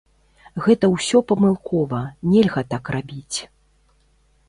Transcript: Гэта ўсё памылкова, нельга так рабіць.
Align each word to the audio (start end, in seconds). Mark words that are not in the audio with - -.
Гэта 0.67 0.89
ўсё 0.93 1.21
памылкова, 1.33 2.01
нельга 2.35 2.67
так 2.75 2.93
рабіць. 2.99 3.39